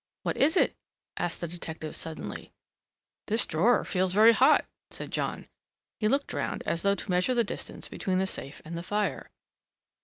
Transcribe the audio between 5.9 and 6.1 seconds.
he